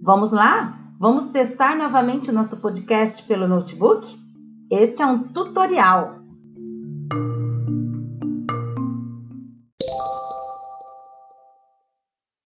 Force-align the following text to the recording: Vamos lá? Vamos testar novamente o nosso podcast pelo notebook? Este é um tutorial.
Vamos 0.00 0.32
lá? 0.32 0.78
Vamos 0.98 1.26
testar 1.26 1.76
novamente 1.76 2.30
o 2.30 2.32
nosso 2.32 2.58
podcast 2.58 3.22
pelo 3.22 3.48
notebook? 3.48 4.06
Este 4.70 5.02
é 5.02 5.06
um 5.06 5.22
tutorial. 5.22 6.23